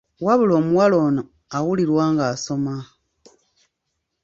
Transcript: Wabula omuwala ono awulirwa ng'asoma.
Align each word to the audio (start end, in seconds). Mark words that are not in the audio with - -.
Wabula 0.25 0.53
omuwala 0.61 0.95
ono 1.07 1.21
awulirwa 1.57 2.03
ng'asoma. 2.11 2.75